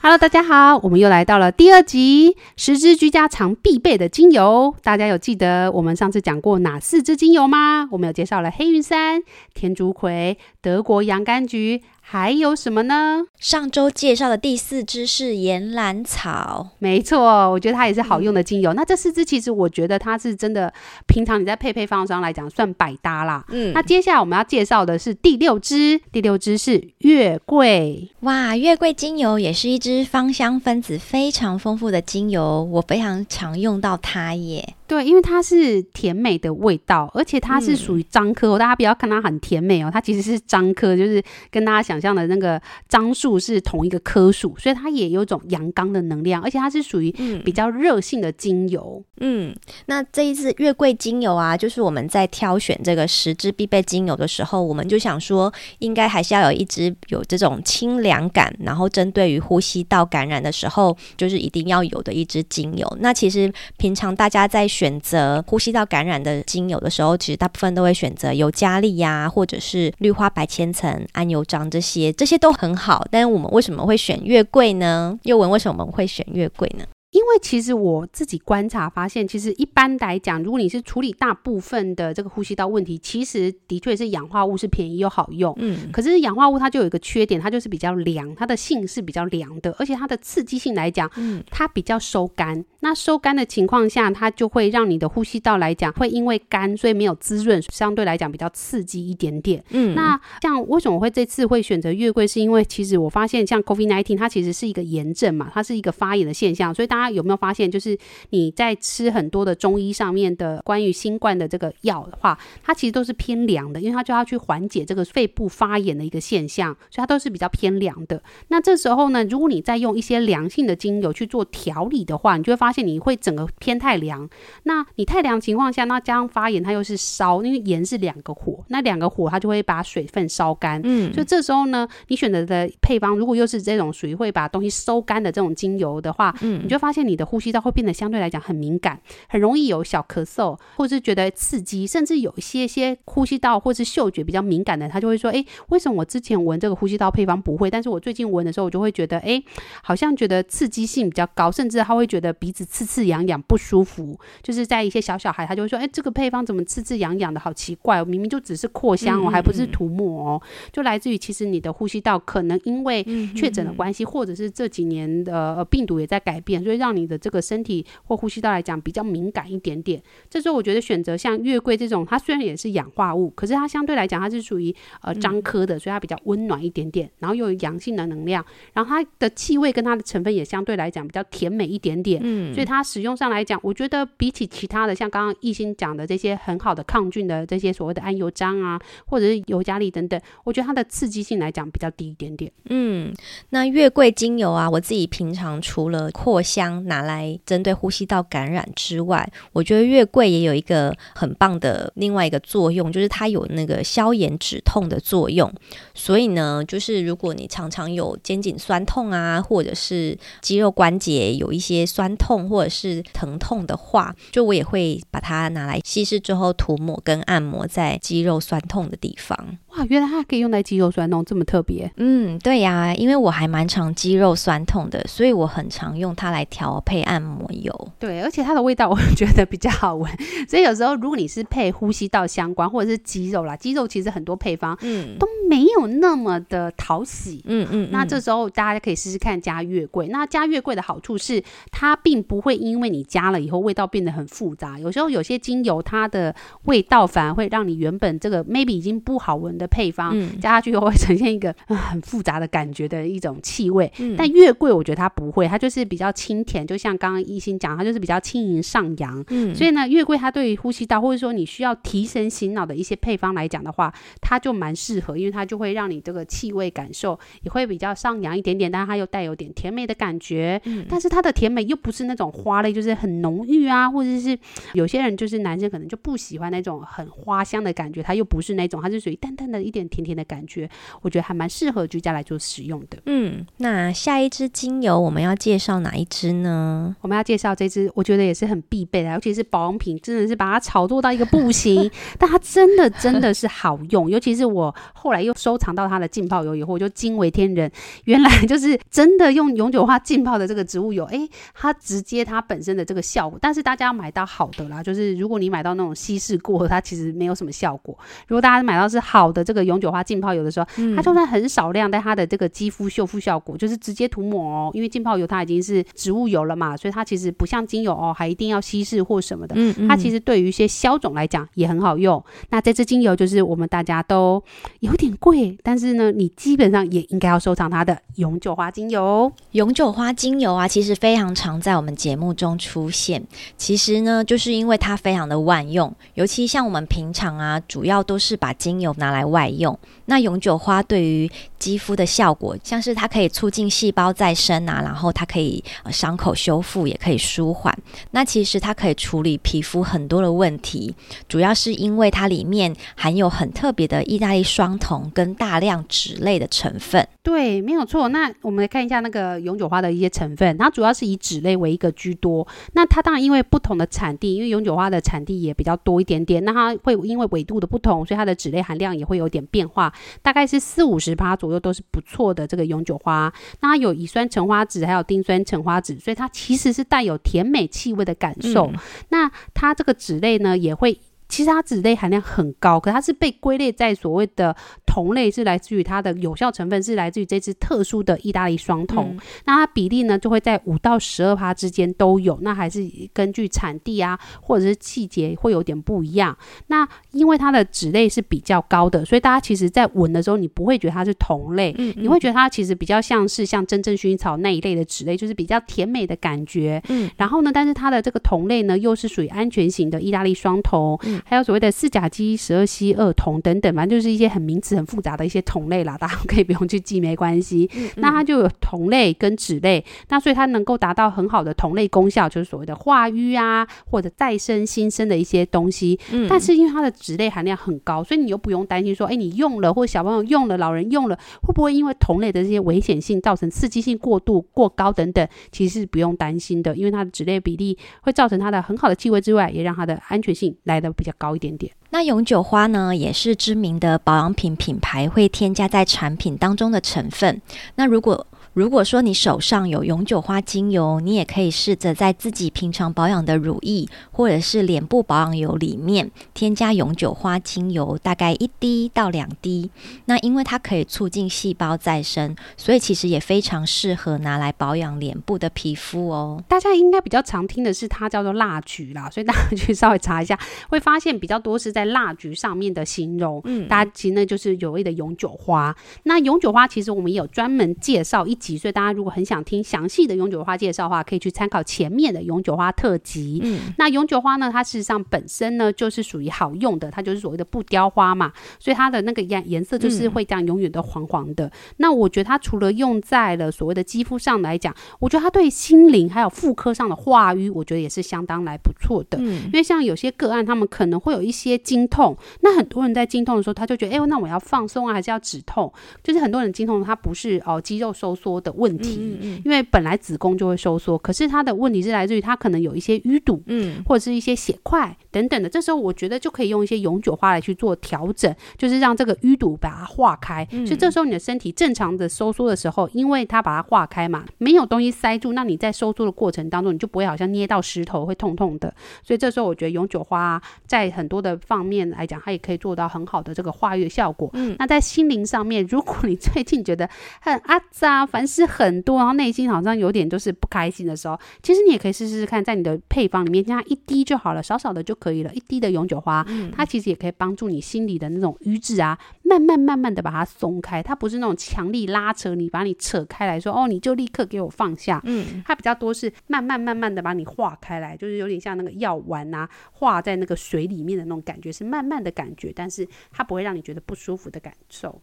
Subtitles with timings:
[0.00, 4.72] Hello，大家好，我们又来到了第二集，十支居家常必备的精油。
[4.80, 7.88] 大家有记得我们上次讲过哪四支精油吗？
[7.90, 9.20] 我们有介绍了黑云杉、
[9.54, 11.82] 天竺葵、德国洋甘菊。
[12.10, 13.22] 还有什么呢？
[13.38, 18.72] 上周介绍的第四支是岩兰草，没错，我觉得它也是好用的精油。
[18.72, 20.72] 嗯、那这四支其实我觉得它是真的，
[21.06, 23.44] 平常你在配配方上来讲算百搭啦。
[23.50, 28.10] 嗯，那接下来我们要介绍的是第六支，第六支是月桂。
[28.20, 34.76] 哇，月桂精油也是一支芳香分子非常丰富的精油，我非常常用到它耶。
[34.86, 38.60] 对，因为它是甜美的味道，而且它是属于樟科、哦嗯。
[38.60, 47.10] 大家不要看它很甜美哦，它其实是樟科，就是跟大家想象的那个樟树是同一个科属，所以它也有种阳刚的能量，而且它是属于
[47.44, 49.02] 比较热性的精油。
[49.20, 49.54] 嗯，
[49.86, 62.86] 那这一支月桂精油啊，就是我们在挑选这个十支必备精油的时候，我们就想说，应该还是要有一支有这种清凉感，然后针对于呼吸道感染的时候，就是一定要有的一支精油。
[63.00, 73.06] 那其实平常大家在选择呼吸道感染的精油的时候，其实大部分都会选择尤加利呀，或者是绿花白千层、安油樟这些，这些都很好。
[73.10, 75.18] 但是我们为什么会选月桂呢？
[75.22, 76.84] 又问为什么我们会选月桂呢？
[77.10, 85.54] 因为其实我自己观察发现，其实一般来讲，如果你是处理大部分的这个呼吸道问题，其实的确是氧化物是便宜又好用。
[85.56, 92.62] 嗯，可是氧化物它就有一个缺点，它就是比较凉，它的性是比较凉的，而且它的刺激性来讲，嗯，它比较收干。
[92.80, 99.62] 那收干的情况下，它就会让你的呼吸道来讲，会因为干，所以没有滋润，相对来讲比较刺激一点点。
[99.70, 107.98] 嗯，那像为什么我会这次会选择月桂，是因为其实我发现像 COVID-19 它其实是一个炎症嘛，它是一个发炎的现象，所以大家有没有发现，就是
[108.30, 118.22] 你在吃很多的中医上面的关于新冠的这个药的话，它其实都是偏凉的，因为它就要去缓解这个肺部发炎的一个现象，所以它都是比较偏凉的。
[118.48, 124.28] 那这时候呢，如果你再用一些凉性的精油去做调理的话，你就会发现你会整个偏太凉。
[124.64, 130.80] 那你太凉情况下，那加上发炎，它又是烧，因为盐是两个火，那两个火它就会把水分烧干。
[130.82, 137.28] 嗯，所以这时候呢，你选择的配方如果又是这种属于会把东西收干的这种精油的话，嗯，你就发现你的。
[137.28, 138.98] 呼吸道会变得相对来讲很敏感，
[139.28, 149.42] 很容易有小咳嗽，或是觉得刺激，甚至有一些些呼吸道或是嗅觉比较敏感的，他就会说：“哎，为什么我之前闻这个呼吸道配方不会，但是我最近闻的时候，我就会觉得，哎，
[149.82, 154.18] 好像觉得刺激性比较高，甚至他会觉得鼻子刺刺痒痒不舒服。
[154.42, 160.42] 就是在一些小小孩，他就会说：哎，这个配方怎么刺刺痒痒的，好奇怪哦，明明就只是扩香哦，还不是涂抹哦，
[160.72, 163.02] 就来自于其实你的呼吸道可能因为
[163.34, 192.50] 确诊的关系，或者是这几年的呃病毒也在改变，所以让你的这个身体或呼吸道来讲比较敏感一点点，这时候我觉得选择像月桂这种，它虽然也是氧化物，可是它相对来讲它是属于呃樟科的，所以它比较温暖一点点，然后又有阳性的能量，然后它的气味跟它的成分也相对来讲比较甜美一点点，嗯，所以它使用上来讲，我觉得比起其他的像刚刚艺兴讲的这些很好的抗菌的这些所谓的桉油樟啊，或者是尤加利等等，我觉得它的刺激性来讲比较低一点点。
[192.68, 193.12] 嗯，
[193.50, 197.38] 那月桂精油啊，我自己平常除了扩香拿来。
[197.44, 205.50] 针对呼吸道感染之外，我觉得月桂也有一个很棒的另外一个作用，就是它有那个消炎止痛的作用。
[205.94, 219.56] 所以呢，就是如果你常常有肩颈酸痛啊，或者是肌肉关节有一些酸痛或者是疼痛的话，就我也会把它拿来稀释之后涂抹跟按摩在肌肉酸痛的地方。
[219.78, 221.90] 哇，原来它可以用在肌肉酸痛，这么特别。
[221.96, 227.48] 嗯，对呀，因为我还蛮常肌肉酸痛的，所以我很常用它来调配按摩。
[227.48, 230.10] 油对，而且它的味道 我觉得比较好闻，
[230.48, 240.08] 所以有时候如果你是配呼吸道相关或者是肌肉啦，肌肉其实很多配方嗯都没有那么的讨喜嗯嗯，嗯，那这时候大家可以试试看加月桂。
[240.08, 246.34] 那加月桂的好处是它并不会因为你加了以后味道变得很复杂，有时候有些精油它的
[246.64, 253.90] 味道反而会让你原本这个 maybe 已经不好闻的配方，嗯、加下去以后会呈现一个、呃、很复杂的感觉的一种气味。
[253.98, 259.24] 嗯、但月桂我觉得它不会，它就是比较清甜，就像刚刚一心讲，它就是比较轻盈上扬。
[259.28, 270.60] 嗯，所以呢，月桂它对于呼吸道或者说你需要提神醒脑的一些配方来讲的话，它就蛮适合，因为它就会让你这个气味感受也会比较上扬一点点，但是它又带有点甜美的感觉。
[270.64, 274.38] 嗯，但是它的甜美又不是那种花类，就是很浓郁啊，或者是
[274.72, 280.68] 有些人就是男生可能就不喜欢那种很花香的感觉，它又不是那种，它是属于淡淡的一点甜甜的感觉，
[281.02, 282.98] 我觉得还蛮适合居家来做使用的。
[283.06, 286.94] 嗯，那下一支精油我们要介绍哪一支呢？
[287.00, 297.70] 我们要介绍这支，我觉得也是很必备的，尤其是保养品，真的是把它炒作到一个不行， 但它真的真的是好用，尤其是我后来又收藏到它的浸泡油以后，我就惊为天人，
[298.04, 307.96] 原来就是真的用永久花浸泡的这个植物油，诶，它直接它本身的这个效果，但是大家要买到好的啦，就是如果你买到那种稀释过，它其实没有什么效果。
[308.26, 319.54] 如果大家买到是好的这个永久花浸泡油的时候，嗯、它就算很少量，但它的这个肌肤修复效果就是直接涂抹哦，因为浸泡油它已经是植物油了嘛，所以它其实不像精油哦，还一定要稀释或什么的。
[319.56, 322.22] 嗯嗯，它其实对于一些消肿来讲也很好用。
[322.50, 324.42] 那这支精油就是我们大家都
[324.80, 329.30] 有点贵，但是呢，你基本上也应该要收藏它的永久花精油。
[329.52, 333.22] 永久花精油啊，其实非常常在我们节目中出现。
[333.56, 339.78] 其实呢，就是因为它非常的万用，尤其像我们平常啊，主要都是把精油拿来外用。
[340.06, 347.76] 那永久花对于肌肤的效果，像是它可以促进细胞再生啊，然后它可以伤口修复，也可以舒缓。
[348.12, 350.94] 那其实它可以处理皮肤很多的问题，
[351.28, 357.06] 主要是因为它里面含有很特别的意大利双酮跟大量脂类的成分。
[357.22, 358.08] 对，没有错。
[358.08, 362.46] 那我们来看一下那个永久花的一些成分，它主要是以脂类为一个居多。
[362.72, 369.92] 那它当然因为不同的产地，因为永久花的产地也比较多一点点，那它会因为纬度的不同，所以它的脂类含量也会有点变化，
[370.22, 373.32] 大概是四五十趴左右都是不错的这个永久花。
[373.60, 378.66] 那它有乙酸橙花酯，还有丁酸橙花酯，所以它其实是带有甜美气味的感受。
[378.68, 378.78] 嗯、
[379.10, 380.98] 那它这个脂类呢也会。
[381.28, 389.10] 其实它脂类含量很高，可它是被归类在所谓的酮类，是来自于它的有效成分是来自于这支特殊的意大利双酮。
[389.12, 396.36] 嗯、那它比例呢就会在五到十二趴之间都有，那还是根据产地啊或者是季节会有点不一样。
[396.68, 406.82] 那因为它的脂类是比较高的，所以大家其实在闻的时候，你不会觉得它是酮类，嗯嗯你会觉得它其实比较像是像真正薰衣草那一类的脂类，就是比较甜美的感觉。
[406.88, 410.98] 嗯，然后呢，但是它的这个酮类呢又是属于安全型的意大利双酮。
[411.18, 417.68] 嗯还有所谓的四甲基十二烯二酮等等，反正就是一些很名词很复杂的一些酮类啦， 大家可以不用去记，没关系。
[417.74, 425.98] 嗯嗯那它就有酮类跟脂类，那所以它能够达到很好的酮类功效，就是所谓的化瘀啊或者再生新生的一些东西。
[426.12, 435.26] 嗯，但是因为它的脂类含量很高，所以你又不用担心说，哎，你用了或者小朋友用了、老人用了，会不会因为酮类的这些危险性造成刺激性过度过高等等？
[435.50, 441.38] 其实是不用担心的，因为它的脂类比例会造成它的很好的气味之外，也让它的安全性来的比较要高一。
[441.38, 447.40] 点点，那永久花呢，也是知名的保养品品牌会添加在产品当中的成分。
[447.76, 448.26] 那如果
[448.58, 459.70] 如果说你手上有永久花精油，你也可以试着在自己平常保养的乳液或者是脸部保养油里面添加永久花精油，大概一滴到两滴。
[460.06, 466.42] 那因为它可以促进细胞再生，所以其实也非常适合拿来保养脸部的皮肤哦。
[466.48, 470.36] 大家应该比较常听的是它叫做蜡菊啦，所以大家去稍微查一下，
[470.68, 473.40] 会发现比较多是在蜡菊上面的形容。
[473.44, 475.72] 嗯，大家其实那就是有谓的永久花。
[476.02, 478.47] 那永久花其实我们也有专门介绍一集。
[478.56, 483.40] 所以大家如果很想听详细的永久花介绍的话，可以去参考前面的永久花特辑。
[483.42, 491.46] 嗯，那永久花呢，它事实上本身呢就是属于好用的，它就是所谓的不雕花嘛，所以它的那个颜颜色就是会这样永远的黄黄的。
[491.46, 499.18] 嗯、那我觉得它除了用在了所谓的肌肤上来讲，我觉得它对心灵还有妇科上的化瘀，我觉得也是相当来不错的。
[499.18, 505.72] 嗯，因为像有些个案，他们可能会有一些经痛，那很多人在经痛的时候，他就觉得，哎、欸，那我要放松啊，还是要止痛？
[506.02, 515.48] 就是很多人经痛，它不是哦肌肉收缩的问题，嗯嗯，因为本来子宫就会收缩，可是它的问题是来自于它可能有一些淤堵，嗯，或者是一些血块等等的。
[515.48, 520.46] 这时候我觉得就可以用一些永久花来去做调整，就是让这个淤堵把它化开。
[520.50, 528.74] 嗯，所以这时候你的身体正常的收缩的时候，因为它把它化开嘛，没有东西塞住，那你在收缩的过程当中，你就不会好像捏到石头会痛痛的。
[529.02, 534.30] 所以这时候我觉得永久花在很多的方面来讲，它也可以做到很好的这个化瘀效果。
[534.34, 536.88] 嗯，那在心灵上面，如果你最近觉得
[537.20, 565.00] 很阿杂，烦事很多，然后内心好像有点就是不开心的时候，其实你也可以试试看，在你的配方里面加一滴就好了，少少的就可以了，一滴的永久花，嗯、它其实也可以帮助你心里的那种瘀滞啊，慢慢慢慢的把它松开，它不是那种强力拉扯你，把你扯开来说，哦，你就立刻给我放下，嗯，它比较多是慢慢慢慢的把你化开来，就是有点像那个药丸啊，化在那个水里面的那种感觉，是慢慢的感觉，但是它不会让你觉得不舒服的感受。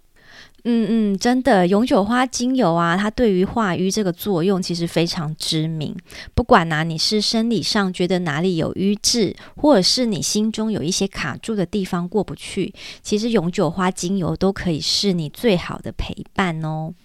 [0.67, 5.95] 嗯嗯，真的，永久花精油啊，它对于化瘀这个作用其实非常知名。
[6.33, 12.73] 不管呢、你是生理上觉得哪里有瘀滞，或者是你心中有一些卡住的地方过不去，
[13.03, 16.95] 其实永久花精油都可以是你最好的陪伴哦。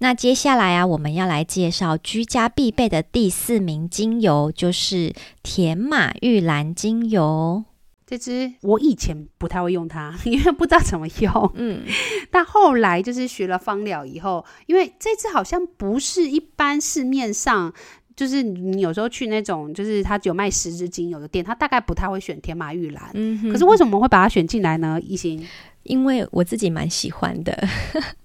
[0.00, 7.64] 那接下来啊，我们要来介绍居家必备的第四名精油，就是甜马玉兰精油。
[8.10, 11.52] 这支我以前不太会用它， 因为不知道怎么用。
[11.56, 11.82] 嗯，
[12.32, 17.70] 但后来就是学了芳疗以后，因为这支好像不是一般市面上，
[18.16, 23.10] 就是你有时候去那种就是它有卖十支精油的店，它大概不太会选天马玉兰。
[23.12, 24.98] 嗯哼，可是为什么会把它选进来呢？
[25.02, 25.46] 一心，
[25.82, 27.52] 因为我自己蛮喜欢的。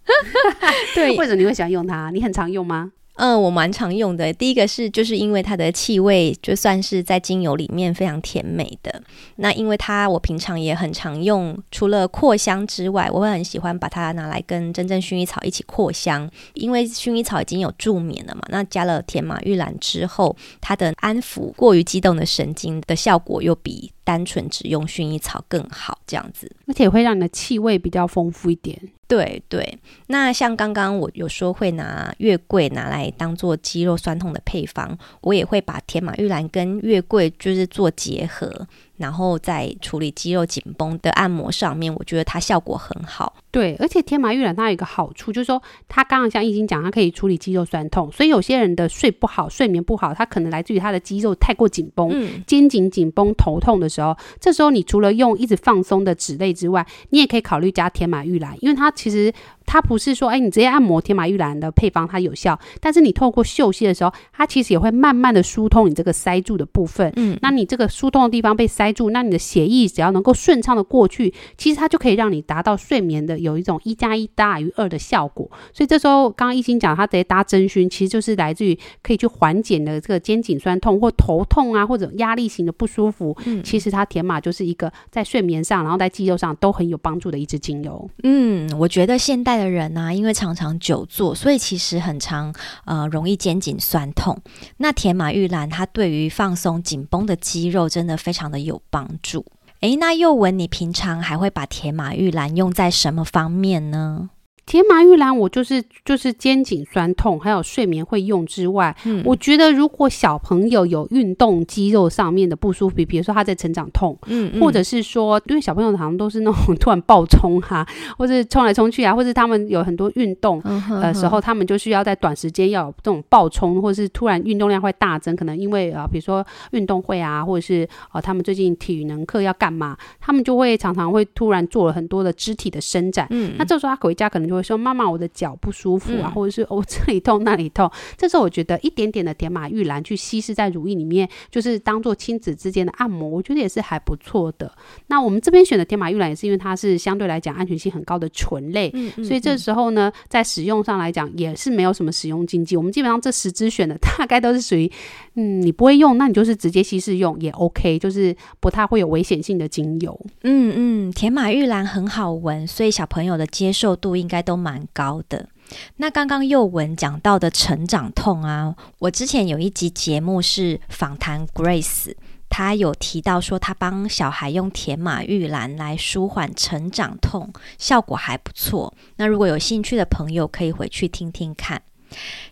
[0.96, 2.10] 对，为什么你会喜欢用它？
[2.12, 2.94] 你很常用吗？
[3.16, 4.34] 嗯，我蛮常用的。
[4.34, 9.02] 第一个是，就是因为它的气味，就算是在精油里面非常甜美的。
[9.36, 16.28] 那因为它，我平常也很常用，除了扩香之外，我会很喜欢把它拿来跟真正薰衣草一起扩香。
[16.56, 28.80] 因为薰衣草已经有助眠了嘛，那加了甜马玉兰之后，它的安抚过于激动的神经的效果又比单纯只用薰衣草更好，这样子，而且会让你的气味比较丰富一点。
[29.08, 38.68] 对对，那像刚刚我有说会拿月桂拿来当做肌肉酸痛的配方，我也会把天马玉兰跟月桂就是做结合。
[38.98, 43.36] 然后在处理肌肉紧绷的按摩上面，我觉得它效果很好。
[43.52, 48.12] 对，而且天麻玉兰它有一个好处，就是说它刚刚像易经讲，它可以处理肌肉酸痛。
[48.12, 59.34] 所以有些人的睡不好、睡眠不好，它可能来自于他的肌肉太过紧绷，嗯、肩颈紧绷、头痛的时候，这时候你除了用一直放松的脂类之外，你也可以考虑加天麻玉兰，因为它其实。
[59.66, 67.12] 它不是说，哎，你直接按摩天马玉兰的配方它有效，但是你透过嗅吸的时候，它其实也会慢慢的疏通你这个塞住的部分。
[67.16, 75.50] 嗯，那你这个疏通的地方被塞住，那你的血液只要能够顺畅的过去，其实它就可以让你达到睡眠的有一种一加一大于二的效果。
[75.74, 83.36] 所以这时候刚刚一心讲，它直接搭真熏，其实就是来自于可以去缓解你的这个肩颈酸痛或头痛啊，或者压力型的不舒服。
[83.46, 88.10] 嗯，其实它甜马就是一个在睡眠上，然后在肌肉上都很有帮助的一支精油。
[88.24, 89.53] 嗯，我觉得现代。
[89.58, 92.54] 的人呢、啊，因为常常久坐，所以其实很常
[92.86, 94.40] 呃容易肩颈酸痛。
[94.78, 99.46] 那铁马玉兰它对于放松紧绷的肌肉真的非常的有帮助。
[99.82, 104.30] 诶，那又文，你平常还会把铁马玉兰用在什么方面呢？
[104.66, 117.86] 甜马玉兰，我就是就是肩颈酸痛，还有睡眠会用之外，嗯，我觉得如果小朋友有运动肌肉上面的不舒服，比如说他在成长痛，嗯，嗯，或者是说，因为小朋友好像都是那种突然暴冲哈，
[118.18, 144.72] 或者冲来冲去啊，或者他们有很多运动的、嗯呃、时候，他们就需要在短时间要有这种暴冲，或者是突然运动量会大增，可能因为啊、呃，比如说运动会啊，或者是啊、呃，他们最近体能课要干嘛，他们就会常常会突然做了很多的肢体的伸展，嗯，那这时候他回家可能就会说：“妈妈，我的脚不舒服啊，嗯、或者是我、哦、这里痛那里痛。”这时候我觉得一点点的甜马玉兰去稀释在乳液里面，就是当做亲子之间的按摩，我觉得也是还不错的。
[145.08, 152.78] 那我们这边选的甜马玉兰也是因为它是相对来讲安全性很高的醇类，嗯嗯嗯、所以这时候呢，在使用上来讲也是没有什么使用禁忌。
[152.78, 154.92] 我们基本上这十支选的 大概都是属于，
[155.36, 160.20] 嗯，你不会用，那你就是直接稀释用也 OK，就是不太会有危险性的精油。
[160.44, 165.50] 嗯嗯，甜马玉兰很好闻，所以小朋友的接受度应该都蛮高的。
[165.96, 172.14] 那刚刚宥雯讲到的成长痛啊，我之前有一集节目是访谈 Grace，
[172.50, 178.94] 她有提到说她帮小孩用甜马玉兰来舒缓成长痛，效果还不错。
[179.16, 181.82] 那如果有兴趣的朋友可以回去听听看。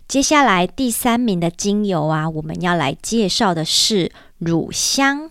[0.08, 5.30] 接下来第三名的精油啊，我们要来介绍的是乳香。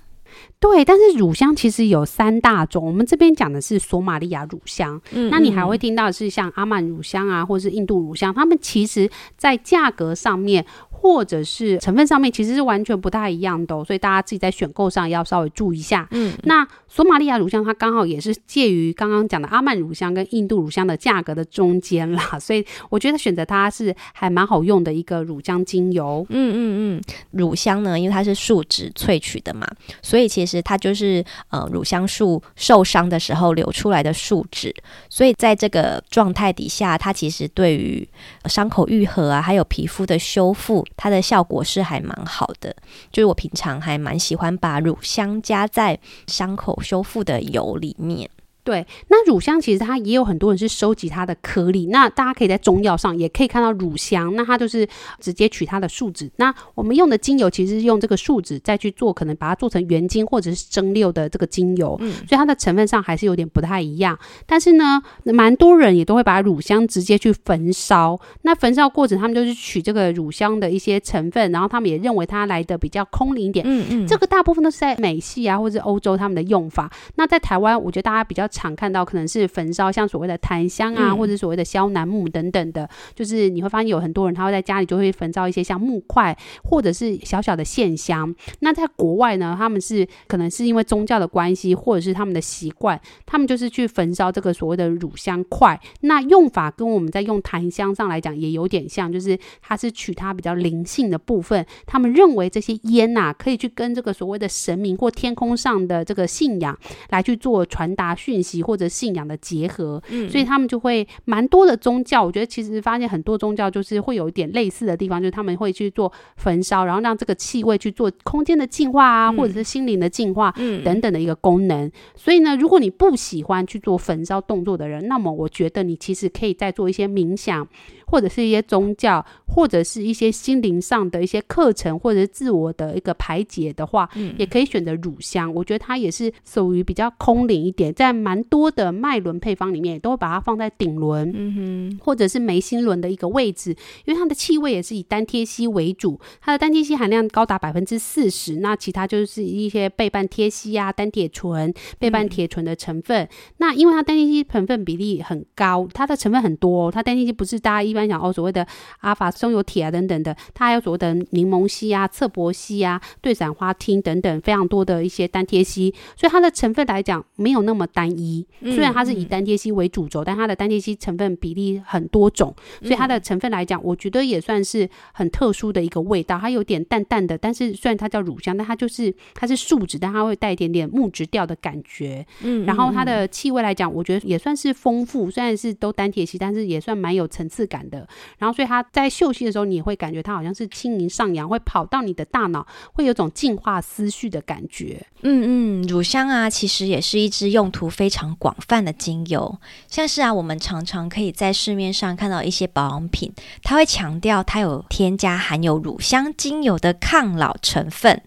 [0.61, 10.65] 对，但是乳香其实有三大种，我们这边讲的是索马利亚乳香，嗯，那你还会听到的是像阿曼乳香啊，或者是印度乳香，他们其实在价格上面。
[11.01, 16.07] 或者是成分上面，其实是完全不太一样的哦，所以大家自己在选购上要稍微注意一下。
[16.11, 26.23] 嗯，那索马利亚乳香它刚好也是介于刚刚讲的阿曼乳香跟印度乳香的价格的中间啦，所以我觉得选择它是还蛮好用的一个乳香精油。
[26.29, 26.55] 嗯嗯
[26.97, 29.67] 嗯，乳香呢，因为它是树脂萃取的嘛，
[30.03, 34.71] 所以其实它就是呃乳香树受伤的时候流出来的树脂，
[35.09, 38.07] 所以在这个状态底下，它其实对于
[38.45, 42.75] 伤口愈合啊，还有皮肤的修复，它的效果是还蛮好的。
[43.11, 48.29] 就是我平常还蛮喜欢把乳香加在伤口修复的油里面。
[48.63, 54.87] 对，那乳香其实它也有很多人是收集它的颗粒，那大家可以在中药上也可以看到乳香，那它就是
[55.19, 56.29] 直接取它的树脂。
[56.35, 64.15] 那我们用的精油其实是用这个树脂再去做，可能把它做成原精或者是蒸馏的这个精油，嗯，所以它的成分上还是有点不太一样。
[64.45, 68.19] 但是呢，蛮多人也都会把乳香直接去焚烧。
[68.43, 73.65] 那焚烧过程，他们就是取这个乳香的一些成分，然后他们也认为它来的比较空灵一点。
[73.67, 76.91] 嗯嗯，这个大部分都是在美系啊或者欧洲他们的用法。
[77.15, 78.47] 那在台湾，我觉得大家比较。
[78.51, 88.33] 常看到可能是焚烧，像所谓的檀香啊，或者所谓的萧楠木等等的，就是你会发现有很多人他会在家里就会焚烧一些像木块，或者是小小的线香。
[88.59, 95.79] 那在国外呢，他们是可能是因为宗教的关系，或者是他们的习惯，他们就是去焚烧这个所谓的乳香块。
[96.01, 101.65] 那用法跟我们在用檀香上来讲也有点像，就是它是取它比较灵性的部分。
[101.85, 106.77] 他们认为这些烟呐，可以去跟这个所谓的神明或天空上的这个信仰
[107.09, 112.23] 来去做传达讯息或者信仰的结合，嗯，所以他们就会蛮多的宗教。
[112.23, 121.91] 我觉得其实发现很多宗教就是会有一点类似的地方，就是他们会去做焚烧，然后让这个气味去做空间的净化啊，或者是心灵的净化等等的一个功能。
[122.15, 127.67] 所以呢，如果你不喜欢去做焚烧动作的人，那么我觉得你其实可以再做一些冥想。
[128.11, 135.53] 或者是一些宗教，或者是一些心灵上的一些课程，或者是自我的一个排解的话，嗯，也可以选择乳香。
[135.53, 143.69] 我觉得它也是属于比较空灵一点，在蛮多的脉轮配方里面，也都会把它放在顶轮，嗯哼，或者是眉心轮的一个位置，
[144.03, 153.23] 因为它的气味也是以单萜烯为主，它的单萜烯含量高达百分之四十，那其他就是一些倍半萜烯啊、单铁醇、倍半铁醇的成分。
[153.23, 158.00] 嗯、那因为它单萜烯成分比例很高，它的成分很多，它单萜烯不是大家一般。
[158.07, 158.65] 讲哦，所谓的
[158.99, 168.45] 阿法松油体啊等等的，它还有所谓的柠檬烯啊、侧柏烯啊、对伞花烃等等非常多的一些单萜烯，所以它的成分来讲没有那么单一。
[168.61, 176.37] 虽然它是以单萜烯为主轴，但它的单萜烯成分比例很多种，所以它的成分来讲，我觉得也算是很特殊的一个味道。
[176.39, 182.25] 它有点淡淡的，但是虽然它叫乳香，但它就是它是树脂，但它会带一点点木质调的感觉。
[182.41, 188.07] 嗯，然后它的气味来讲，我觉得也算是丰富，虽然是都单萜烯，但是也算蛮有层次感的。
[188.39, 195.05] 然后，所以它在嗅吸的时候，你也会感觉它好像是轻盈上扬，会跑到你的大脑，会有种净化思绪的感觉。
[195.23, 199.59] 嗯嗯，乳香啊，其实也是一支用途非常广泛的精油。
[199.87, 208.19] 像是啊，我们常常可以在市面上看到一些保养品，它会强调它有添加含有乳香精油的抗老成分。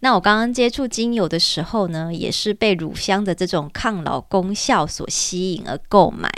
[0.00, 6.30] 那我刚刚接触精油的时候呢，也是被乳香的这种抗老功效所吸引而购买。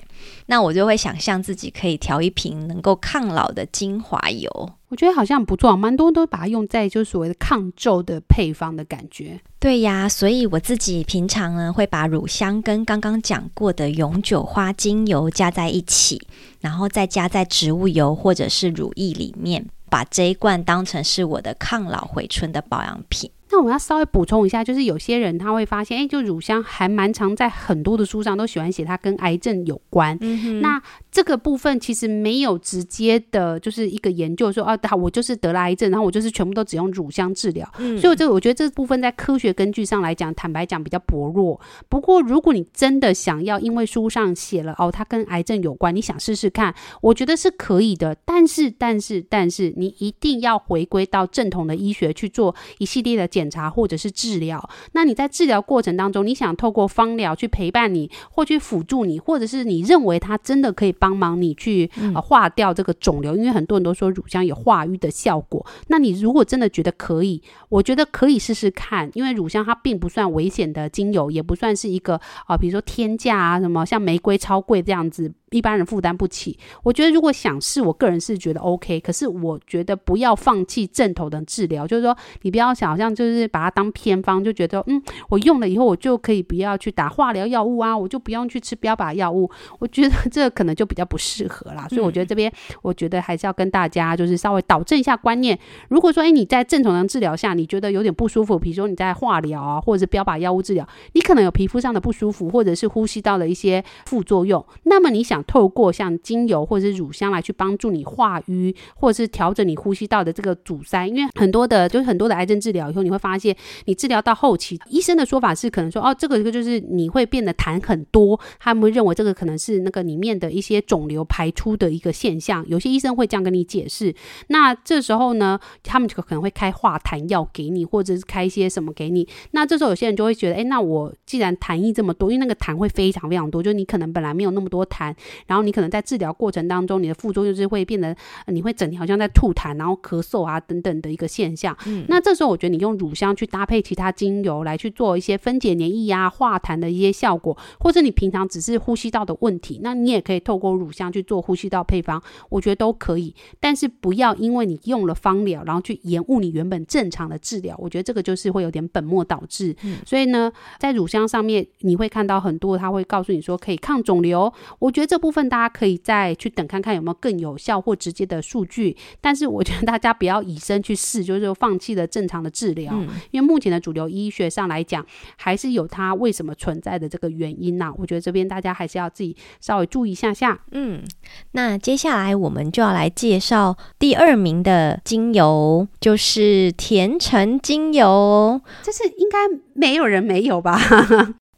[0.47, 4.51] 那我就会想象自己可以调一瓶能够抗老的精华油，
[4.89, 9.41] 我觉得好像不错，蛮多都把它用在就是所谓的抗皱的配方的感觉。
[9.59, 16.21] 对呀，所以我自己平常呢会把乳香跟刚刚讲过的永久花精油加在一起，
[16.61, 23.31] 然后再加在植物油或者是乳液里面，把这一罐当成是我的抗老回春的保养品。
[23.53, 30.17] 那我要稍微补充一下，就是有些人他会发现，哎，就乳香还蛮常在很多的书上都喜欢写它跟癌症有关。
[30.23, 37.71] 嗯、那这个部分其实没有直接的，就是一个研究说，啊，我就是得了癌症，然后我就是全部都只用乳香治疗。
[37.77, 41.61] 嗯、所以这个我觉得这部分在科学根据上来讲，坦白讲比较薄弱。
[41.91, 48.17] 不过如果你真的想要，因为书上写了哦，它跟癌症有关，你想试试看，我觉得是可以的。
[48.25, 53.42] 但是，但是，但是你一定要回归到正统的医学去做一系列的检。
[53.43, 65.67] 检查或者是治疗，那你在治疗过程当中，你想透过芳疗去陪伴你，或去辅助你，或者是你认为它真的可以帮忙你去呃化掉这个肿瘤，因为很多人都说乳香有化瘀的效果。
[65.89, 75.33] 那你如果真的觉得可以，我觉得可以试试看，因为乳香它并不算危险的精油，也不算是一个啊、呃，比如说天价啊什么，像玫瑰超贵这样子。
[75.53, 76.59] 一般人负担不起。
[76.83, 89.51] 我觉得如果想试，我个人是觉得 OK，可是我觉得不要放弃正统的治疗，就是说你不要想好像就是把它当偏方，就觉得嗯，我用了以后我就可以不要去打化疗药物啊，我就不用去吃标靶药物。
[89.79, 91.87] 我觉得这可能就比较不适合啦。
[91.89, 95.59] 所以我觉得这边我觉得还是要跟大家就是稍微导正一下观念。
[95.89, 124.15] 如果说哎你在正统的治疗下你觉得有点不舒服，比如说你在化疗啊，或者是标靶药物治疗，你可能有皮肤上的不舒服，或者是呼吸道的一些副作用，那么你想透过像精油或者是乳香来去帮助你化瘀，或者是调整你呼吸道的这个阻塞，因为很多的就是很多的癌症治疗以后，你会发现你治疗到后期，医生的说法是可能说哦，这个就是你会变得痰很多，他们会认为这个可能是那个里面的一些肿瘤排出的一个现象，有些医生会这样跟你解释。
[124.49, 129.27] 那这时候呢，他们就可能会开化痰药给你，或者是开一些什么给你。
[129.53, 135.15] 那这时候有些人就会觉得，哎，那我既然痰液这么多，因为那个痰会非常非常多，就你可能本来没有那么多痰，
[135.47, 138.09] 然后你可能在治疗过程当中，你的副作用就是会变得，
[138.47, 141.77] 呃、你会整天好像在吐痰，然后咳嗽啊等等的一个现象。
[141.87, 153.35] 嗯，那这时候我觉得你用乳香去搭配其他精油来去做一些分解黏液啊、化痰的一些效果，或者你平常只是呼吸道的问题，那你也可以透过乳香去做呼吸道配方，我觉得都可以。
[153.61, 159.75] 但是不要因为你用了芳疗，然后去延误你原本正常的治疗，我觉得这个就是会有点本末倒置。
[159.83, 164.53] 嗯，所以呢，在乳香上面你会看到很多，他会告诉你说可以抗肿瘤。
[164.79, 168.97] 我觉得这部分大家可以再去等看看有没有更有效或直接的数据。
[169.21, 172.93] 但是我觉得大家不要以身去试，就是放弃了正常的治疗。
[172.93, 175.07] 嗯，因为目前的主流医学上来讲，
[175.37, 177.95] 还是有它为什么存在的这个原因呐、啊。
[177.97, 180.59] 我觉得这边大家还是要自己稍微注意一下下。
[180.73, 181.05] 嗯，
[181.53, 188.61] 那接下来我们就要来介绍第二名的精油，就是甜橙精油。
[188.83, 189.39] 这是应该
[189.75, 190.77] 没有人没有吧？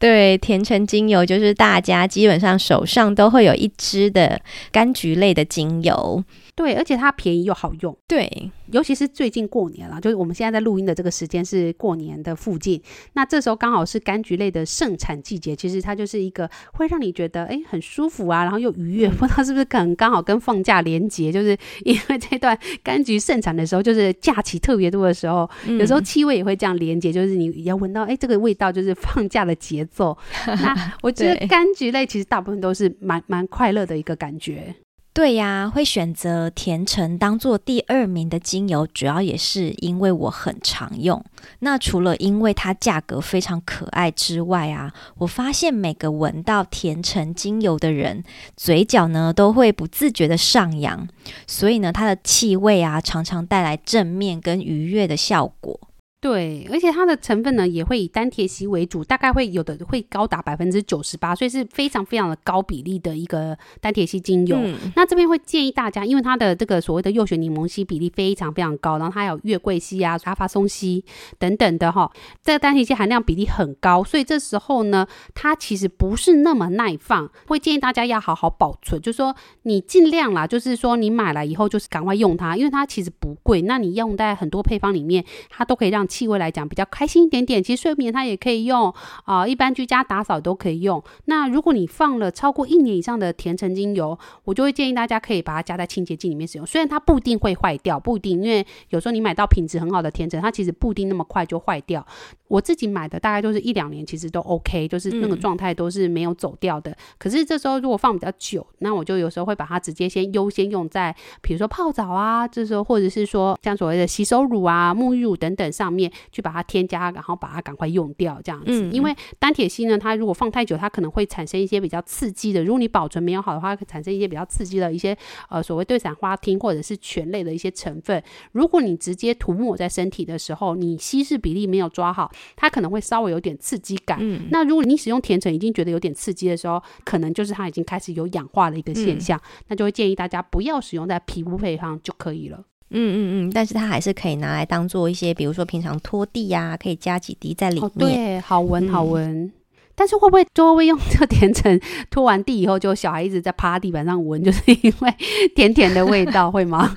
[0.05, 4.39] 对，甜橙精油就是大家基本上手上都会有一支的
[4.71, 6.23] 柑橘类的精油。
[6.55, 7.95] 对，而且它便宜又好用。
[8.07, 12.81] 对，尤其是最近过年了，就是我们现在在录音的这个时间是过年的附近，
[13.13, 19.09] 那这时候刚好是柑橘类的盛产季节，其实它就是一个会让你觉得哎很舒服啊，然后又愉悦。
[19.09, 30.17] 不知道是不是可能刚好跟放假连结，就是因为这段柑橘盛产的时候，就是假期特别多的时候，嗯、有时候气味也会这样连结，就是你要闻到哎这个味道就是放假的节奏。
[30.45, 34.73] 那 我觉得柑橘类其实大部分都是蛮蛮快乐的一个感觉。
[35.15, 41.23] 对呀，会选择甜橙当做第二名的精油，主要也是因为我很常用。
[41.59, 48.25] 那除了因为它价格非常可爱之外啊，我发现每个闻到甜橙精油的人，
[48.57, 51.07] 嘴角呢都会不自觉的上扬，
[51.47, 55.79] 所以呢，它的气味啊常常带来正面跟愉悦的效果。
[56.21, 64.57] 对，而且它的成分呢也会以单铁烯为主，大概会有的会高达百分之九十八，所以是非常非常的高比例的一个单铁烯精油。
[64.59, 71.05] 嗯、那这边会建议大家，因为它的这个所谓的右旋柠檬烯比例非常非常高，然后它有月桂烯啊、阿法松烯
[71.37, 86.04] 等等的哈，这个单铁烯含量比例很高，所以这时候呢，它其实不是那么耐放，会建议大家要好好保存，就是说你尽量啦，就是说你买来以后就是赶快用它，因为它其实不贵，那你用在很多配方里面，它都可以让。
[86.07, 91.03] 气味来讲比较开心一点点，其实睡眠它也可以用啊、一般居家打扫都可以用。
[91.25, 96.65] 那如果你放了超过一年以上的甜橙精油，我就会建议大家可以把它加在清洁剂里面使用。
[96.65, 102.05] 虽然它不一定会坏掉，不一定，因为有时候你买到品质很好的甜橙，它其实不一定那么快就坏掉。
[102.47, 106.95] 我自己买的大概都是一两年，其实都 OK，就是那个状态都是没有走掉的。
[107.17, 115.94] 可是这时候如果放比较久，那我就有时候会把它直接先优先用在，比如说泡澡啊，这时候或者是说像所谓的洗手乳啊、沐浴乳等等上面。
[116.31, 118.71] 去把它添加，然后把它赶快用掉，这样子。
[118.71, 122.63] 嗯、因为单铁烯呢，它如果放太久，它可能会产生一些比较刺激的。
[122.63, 125.17] 如果你保存没有好的话，会产生一些比较刺激的一些
[125.49, 128.21] 呃所谓对伞花烃或者是醛类的一些成分。
[128.51, 134.17] 如果你直接涂抹在身体的时候，你稀释比例没有抓好，它可能会稍微有点刺激感。
[134.21, 142.63] 嗯、那如果你使用甜橙已经觉得有点刺激的时候，可能就是它已经开始有氧化的一个现象，嗯、那就会建议大家不要使用在皮肤配方就可以了。
[142.91, 149.43] 嗯嗯嗯，但是它还是可以拿来当做一些，比如说平常拖地呀、啊，可以加几滴在里面，哦、对，好闻好闻。
[149.43, 149.51] 嗯、
[149.95, 155.13] 但是会不会就会用这个甜橙拖完地以后，就小孩一直在趴地板上闻，就是因为
[155.55, 156.95] 甜甜的味道，会吗？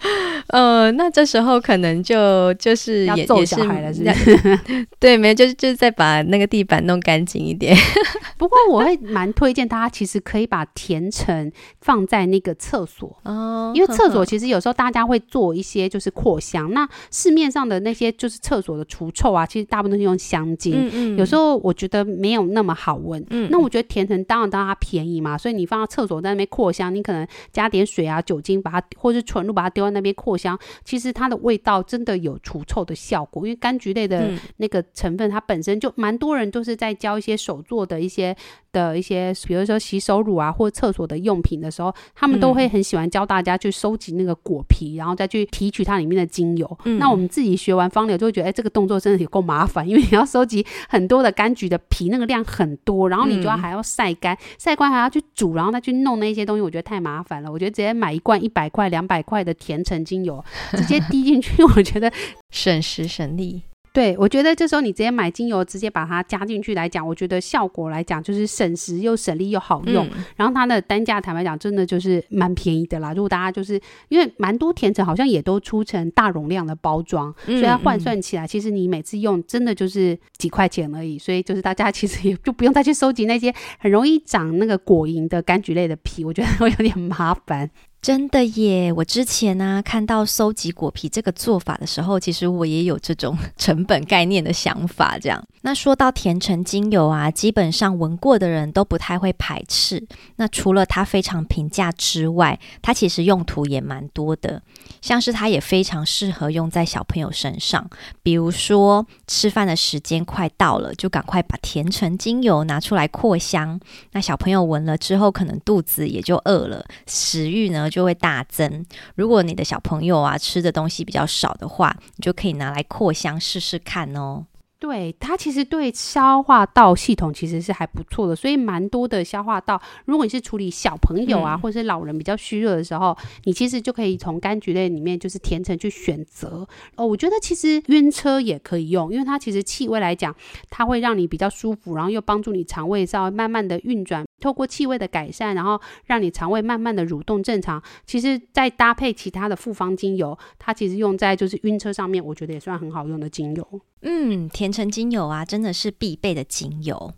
[0.48, 4.36] 呃，那这时候可能就就是也要揍小孩了，是不是？
[4.36, 7.76] 是 对，没有，就是就是再把那个地板弄干净一点。
[8.38, 16.70] 不过我会蛮推荐大家，其实可以把甜橙放在那个厕所哦，因为厕所其实有时候大家会做一些就是扩香。
[16.72, 23.24] 那市面上的那些就是厕所的除臭啊，其实大部分都是用香精，嗯嗯，有时候我觉得没有那么好闻。
[23.30, 33.46] 嗯，那我觉得甜橙当然当然它便宜嘛，所以你放到厕所在那边扩香，你可能加点水啊、酒精把它，或是纯露把它丢在那边扩香，其实它的味道真的有除臭的效果。
[33.46, 38.36] 因为柑橘类的那个成分，它本身就蛮多人都是在教一些手做的一些。
[38.72, 46.78] 的一些，比如说洗手乳啊，或厕所的用品的时候，他们都会很喜欢教大家去收集那个果皮，然后再去提取它里面的精油。
[46.84, 57.50] 嗯、那我们自己学完芳疗就会觉得，哎，这个动作真的有够麻烦， 因为你要收集很多的柑橘的皮，那个量很多，然后你就要还要晒干，晒干还要去煮，然后再去弄那些东西，我觉得太麻烦了。
[57.50, 62.12] 我觉得直接买一罐一百块、两百块的甜橙精油，直接滴进去，我觉得
[62.50, 63.62] 省时省力。
[63.92, 70.06] 对，我觉得这时候你直接买精油，直接把它加进去来讲，我觉得效果来讲就是省时又省力又好用。
[70.08, 73.14] 嗯、然后它的单价坦白讲，真的就是蛮便宜的啦。
[73.14, 81.18] 如果大家就是因为蛮多甜橙好像也都出成大容量的包装，嗯、所以它换算起来，其实你每次用真的就是几块钱而已。
[81.18, 87.70] 所以就是大家其实也就不用再去收集那些很容易长那个果蝇的柑橘类的皮，我觉得会有点麻烦。
[88.02, 88.92] 真的耶！
[88.92, 95.18] 我之前呢、看到收集果皮这个做法的时候，其实我也有这种成本概念的想法。
[95.18, 100.06] 这样，那说到甜橙精油啊，基本上闻过的人都不太会排斥。
[100.36, 104.62] 那除了它非常平价之外，它其实用途也蛮多的，
[105.00, 107.90] 像是它也非常适合用在小朋友身上。
[108.22, 113.80] 比如说吃饭的时间快到了，就赶快把甜橙精油拿出来扩香。
[114.12, 118.84] 那小朋友闻了之后，可能肚子也就饿了，食欲呢，就会大增。
[119.14, 124.46] 如果你的小朋友啊吃的东西比较少的话，你就可以拿来扩香试试看哦。
[124.78, 137.06] 对，它其实对消化道系统其实是还不错的，所以蛮多的消化道，如果你是处理小朋友啊，嗯、或者是老人比较虚弱的时候，你其实就可以从柑橘类里面就是甜橙去选择哦。
[137.06, 140.34] 我觉得其实晕车也可以用，因为它其实气味来讲，
[140.68, 147.82] 它会让你比较舒服，然后又帮助你肠胃稍微慢慢的运转，透过气味的改善，然后让你肠胃慢慢的蠕动正常。
[148.04, 153.80] 其实再搭配其他的复方精油，它其实用在就是晕车上面，我觉得也算很好用的精油。
[154.08, 157.12] 嗯，甜橙精油啊，真的是必备的精油。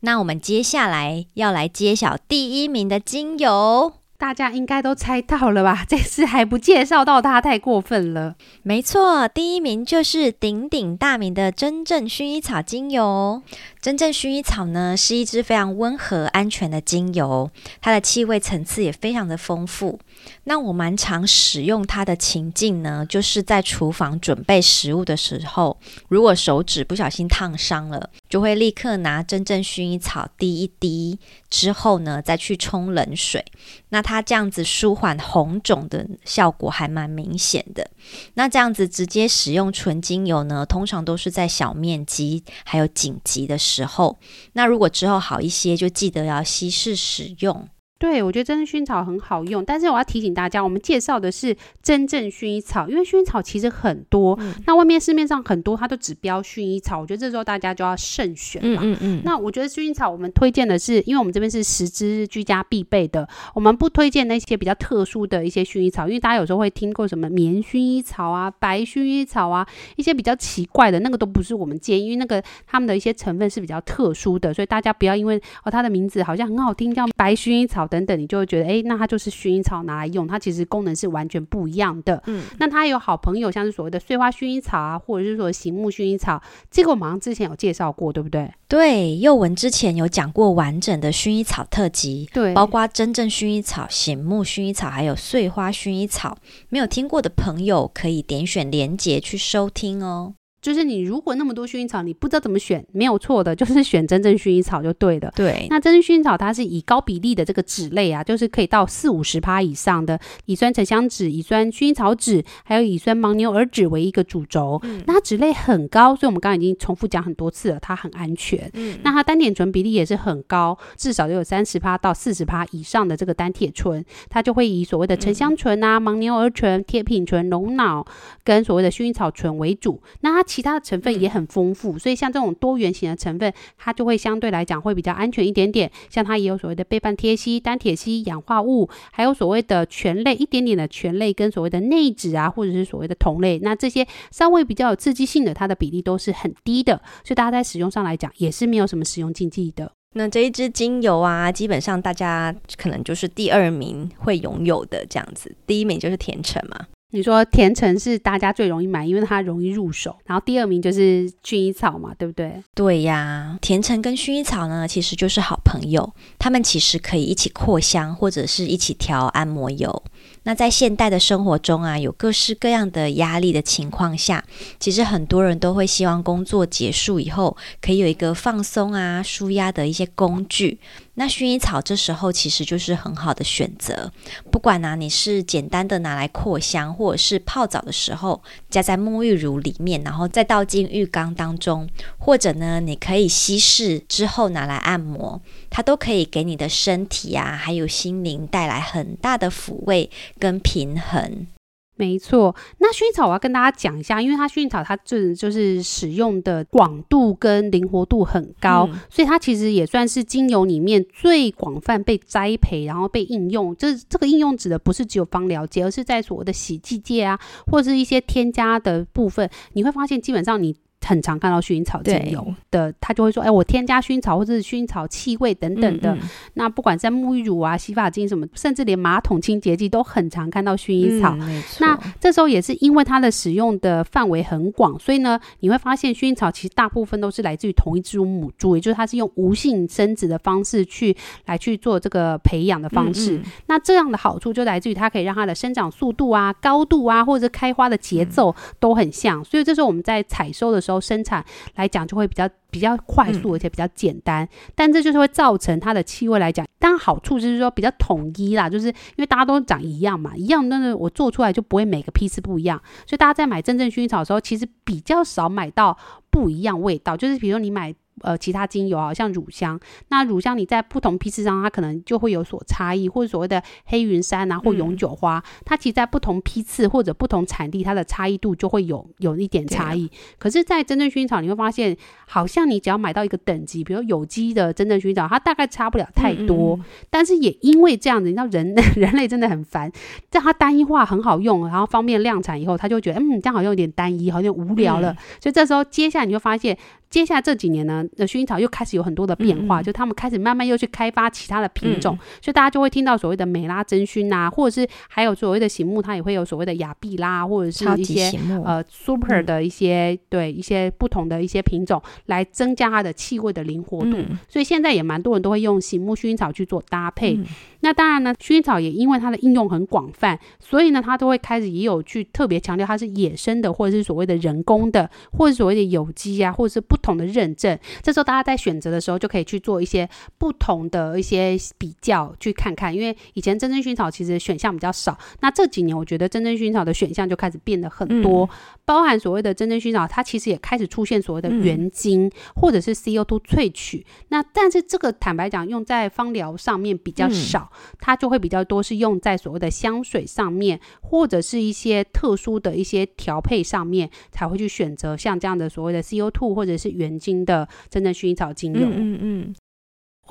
[0.00, 5.84] 那我们接下来要来揭晓第一名的精油，大家应该都猜到了吧？
[5.88, 8.36] 这次还不介绍到它，太过分了。
[8.62, 13.42] 没错，第一名就是鼎鼎大名的真正薰衣草精油。
[13.82, 17.50] 真正薰衣草呢，是一支非常温和、安全的精油，
[17.82, 19.98] 它的气味层次也非常的丰富。
[20.44, 33.44] 那我蛮常使用它的情境呢，就是在厨房准备食物的时候，如果手指不小心烫伤了，就会立刻拿真正薰衣草滴一滴，之后呢再去冲冷水。
[33.90, 37.88] 那它这样子舒缓红肿的效果还蛮明显的。
[38.34, 44.18] 那这样子直接使用纯精油呢，通常都是在小面积还有紧急的时候。
[44.54, 47.68] 那如果之后好一些，就记得要稀释使用。
[48.02, 58.80] 对，我觉得真正薰衣草很好用，但是我要提醒大家，我们介绍的是真正薰衣草，因为薰衣草其实很多，嗯、那外面市面上很多它都只标薰衣草，我觉得这时候大家就要慎选了。
[58.82, 77.88] 嗯嗯，嗯那我觉得薰衣草我们推荐的是，因为我们这边是十支居家必备的，我们不推荐那些比较特殊的一些薰衣草，因为大家有时候会听过什么棉薰衣草啊、白薰衣草啊，一些比较奇怪的那个都不是我们建议，因为那个他们的一些成分是比较特殊的，所以大家不要因为哦它的名字好像很好听，叫白薰衣草。
[77.92, 82.22] 等等，你就会觉得，哎，那它就是薰衣草拿来用，它其实功能是完全不一样的。
[82.26, 88.50] 嗯，那它有好朋友，像是所谓的碎花薰衣草啊，或者是说醒目薰衣草，这个我们好像之前有介绍过，对不对？
[88.66, 96.38] 对，幼文之前有讲过完整的薰衣草特辑，对，包括真正薰衣草、醒目薰衣草，还有碎花薰衣草。
[96.70, 100.34] 没有听过的朋友，可以点选连结去收听哦。
[100.62, 105.30] 就是你如果那么多薰衣草，你不知道怎么选，没有错的，就是选真正薰衣草就对了。
[105.34, 114.78] 对，那真正薰衣草它是以高比例的这个酯类啊，就是可以到四五十趴以上的乙酸沉香酯、乙酸薰衣草酯，还有乙酸牻牛儿酯为一个主轴。
[114.84, 118.70] 嗯，那它酯类很高，所以我们刚刚已经重复讲很多次了，它很安全。
[118.74, 128.06] 嗯，那它单萜醇比例也是很高，至少都有三十趴到四十趴以上的这个单铁醇，它就会以所谓的沉香醇啊、牻牛儿醇、铁品醇、龙脑
[128.44, 130.00] 跟所谓的薰衣草醇为主。
[130.20, 135.90] 那它其他的成分也很丰富，所以像这种多元型的成分，它就会相对来讲会比较安全一点点。
[136.10, 149.90] 像它也有所谓的倍半萜烯、单铁烯、氧化物，还有所谓的醛类，一点点的醛类跟所谓的内酯啊，或者是所谓的酮类，那这些稍微比较有刺激性的，它的比例都是很低的，所以大家在使用上来讲也是没有什么使用禁忌的。
[150.14, 156.88] 那这一支精油啊，基本上大家可能就是第二名会拥有的这样子，第一名就是甜橙嘛。
[157.14, 160.16] 你说甜橙是大家最容易买，因为它容易入手。
[160.24, 162.62] 然后第二名就是薰衣草嘛，对不对？
[162.74, 170.02] 对呀，甜橙跟薰衣草呢，其实就是好朋友，它们其实可以一起扩香，或者是一起调按摩油。
[170.44, 174.42] 那在现代的生活中啊，有各式各样的压力的情况下，
[174.80, 180.80] 其实很多人都会希望工作结束以后，可以有一个放松啊、舒压的一些工具。
[181.14, 184.10] 那薰衣草这时候其实就是很好的选择，
[184.50, 191.86] 不管呢、你是简单的拿来扩香，或者是泡澡的时候加在沐浴乳里面，然后再倒进浴缸当中，
[192.18, 201.46] 或者呢你可以稀释之后拿来按摩，它都可以给你的身体啊还有心灵带来很大的抚慰跟平衡。
[201.94, 213.76] 没错，那薰衣草我要跟大家讲一下，因为它薰衣草它这就是使用的广度跟灵活度很高，嗯，所以它其实也算是精油里面最广泛被栽培，然后被应用。
[213.76, 220.74] 这这个应用指的不是只有芳疗界，而是在所谓的洗剂界啊，或者是一些添加的部分，你会发现基本上你。
[221.04, 226.14] 很常看到薰衣草精油的，他就会说：“哎，我添加薰衣草或者是薰衣草气味等等的。
[226.14, 231.36] 嗯嗯”那不管在沐浴乳啊、洗发精什么，甚至连马桶清洁剂都很常看到薰衣草。
[231.40, 243.42] 嗯、那这时候也是因为它的使用的范围很广，所以呢，你会发现薰衣草其实大部分都是来自于同一株母株，也就是它是用无性生殖的方式去来去做这个培养的方式。
[243.66, 249.40] 那这样的好处就来自于它可以让它的生长速度啊、高度啊，或者开花的节奏都很像。
[249.40, 250.91] 嗯、所以这时候我们在采收的时候。
[251.00, 265.96] 生产来讲就会比较比较快速，而且比较简单，嗯，但这就是会造成它的气味来讲，当然好处就是说比较统一啦，就是因为大家都长一样嘛，一样的呢，我做出来就不会每个批次不一样，所以大家在买真正薰衣草的时候，其实比较少买到
[266.30, 267.94] 不一样味道，就是比如说你买。
[268.22, 280.10] 呃，其他精油啊，像乳香，那乳香你在不同批次上，它可能就会有所差异，或者所谓的黑云杉啊，或永久花，嗯，它其实在不同批次或者不同产地，它的差异度就会有有一点差异。
[280.38, 286.76] 可是，在真正薰衣草，你会发现，好像你只要买到一个等级，比如有机的真正薰衣草，它大概差不了太多。
[286.76, 289.90] 嗯嗯，但是也因为这样子，你知道人 人类真的很烦，
[290.30, 295.16] 在它单一化很好用，然后方便量产以后，他就觉得嗯，这样好像有点单一，好像无聊了，嗯。
[295.40, 296.76] 所以这时候，接下来你会发现。
[297.12, 308.32] 接下来这几年呢，那，薰衣草又开始有很多的变化，嗯嗯，就他们开始慢慢又去开发其他的品种，嗯、所以大家就会听到所谓的美拉真薰啊，或者是还有所谓的醒目，它也会有所谓的雅碧拉，或者是一些
[308.64, 314.38] 呃 super 的一些、嗯、对一些不同的一些品种来增加它的气味的灵活度、嗯。
[314.48, 317.34] 所以现在也蛮多人都会用醒目薰衣草去做搭配。
[317.34, 317.44] 嗯、
[317.80, 326.96] 那当然呢，薰衣草也因为它的应用很广泛，所以呢，它都会开始也有去特别强调它是野生的，或者是所谓的人工的，或者是所谓的有机啊，或者是不。
[327.02, 332.94] 不同的认证，这时候大家在选择的时候就可以去做一些不同的一些比较，去看看。
[332.94, 338.48] 因为以前真正薰草其实选项比较少，那这几年我觉得真正薰草的选项就开始变得很多，嗯、
[338.84, 344.06] 包含所谓的真正薰草，它其实也开始出现所谓的原精、嗯、或者是 CO2 萃取。
[344.28, 359.54] 那但是这个坦白讲，用在芳疗上面比较少、嗯，它就会比较多是用在所谓的香水上面，或者是一些特殊的一些调配上面才会去选择像这样的所谓的 CO2 或者是原精的真正薰衣草精油，嗯嗯，嗯。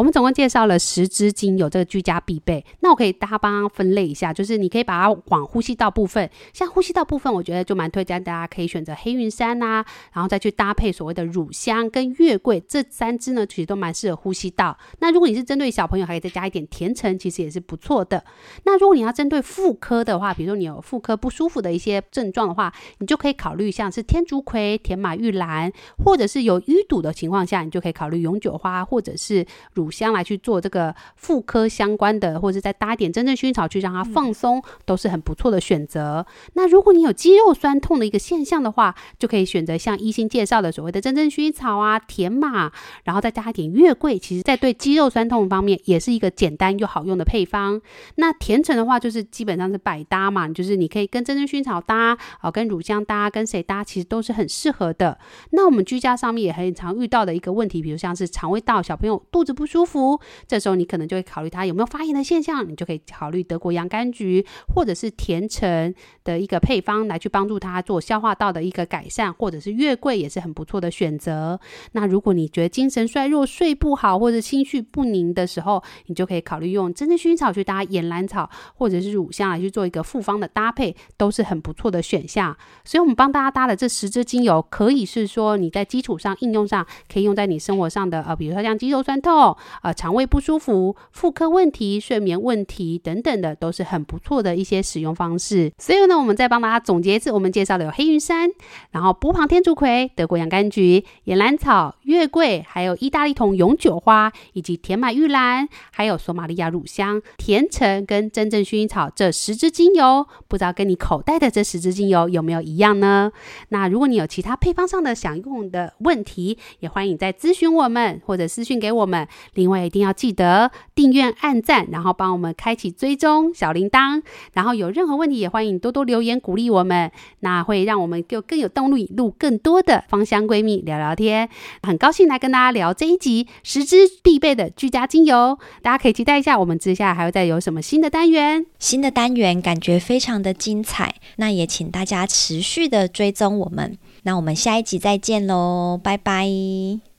[0.01, 2.65] 我们总共介绍了十支精油，这个居家必备。
[2.79, 14.75] 那我可以大家帮分类一下，就是你可以把它往呼吸道部分，像呼吸道部分，我觉得就蛮推荐大家可以选择黑云杉呐、然后再去搭配所谓的乳香跟月桂这三支呢，其实都蛮适合呼吸道。
[14.97, 18.25] 那如果你是针对小朋友，还可以再加一点甜橙，其实也是不错的。
[18.63, 25.71] 那如果你要针对妇科的话，比如说你有妇科不舒服的一些症状的话，你就可以考虑像是天竺葵、甜马玉兰，
[26.03, 29.90] 或者是有淤堵的情况下，你就可以考虑永久花或者是乳。
[29.91, 36.25] 将来去做这个妇科相关的，或者再搭点真正薰衣草去让它放松，嗯，都是很不错的选择。
[36.53, 42.71] 那如果你有肌肉酸痛的一个现象的话，就可以选择像医 sinh 介绍的所谓的真正薰衣草啊、甜马，
[43.03, 44.17] 然后再加一点月桂。
[44.17, 47.81] 其实，在对肌肉酸痛方面，也是一个简单又好用的配方。
[48.15, 55.17] 那甜橙的话，就是基本上是百搭嘛，就是你可以跟真正薰衣草搭，啊，跟乳香搭，跟谁搭，其实都是很适合的。
[55.51, 60.19] 那我们居家上面也很常遇到的一个问题，比如像是肠胃道，小朋友肚子不舒服。
[60.45, 65.93] 这时候你可能就会考虑它有没有发炎的现象，你就可以考虑德国洋甘菊或者是甜橙
[66.25, 71.57] 的一个配方来去帮助它做消化道的一个改善，或者是月桂也是很不错的选择。
[71.93, 82.55] 那如果你觉得精神衰弱、睡不好或者心绪不宁的时候，你就可以考虑用真正薰衣草去搭岩兰草或者是乳香来去做一个复方的搭配，都是很不错的选项。
[82.83, 89.55] 所以，我们帮大家搭的这十支精油，可以是说你在基础上应用上可以用在你生活上的呃，比如说像肌肉酸痛。
[89.83, 95.71] 呃肠胃不舒服、妇科问题、睡眠问题等等的，都是很不错的一些使用方式。
[95.77, 98.49] 所以呢，我们再帮大家总结一次，我们介绍的有黑云杉，
[98.91, 113.31] 然后波旁天竺葵、德国洋甘菊、岩兰草、月桂，还有意大利桐永久花，以及甜马玉兰，还有索马利亚乳香、甜橙跟真正薰衣草这十支精油，不知道跟你口袋的这十支精油有没有一样呢？
[113.69, 119.27] 那如果你有其他配方上的想用的问题，也欢迎再咨询我们或者私讯给我们。
[119.53, 124.21] 另外，一定要记得订阅、按赞，然后帮我们开启追踪小铃铛。
[124.53, 127.11] 然后有任何问题，也欢迎多多留言鼓励我们，
[127.41, 131.49] 那会让我们就更有动力录更多的芳香闺蜜聊聊天。
[131.83, 138.65] 很高兴来跟大家聊这一集十支必备的居家精油，大家可以期待一下，我们接下来还会再有什么新的单元？
[138.79, 143.97] 新的单元感觉非常的精彩，那也请大家持续的追踪我们。
[144.23, 146.47] 那我们下一集再见喽，拜拜，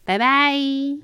[0.04, 1.02] 拜拜。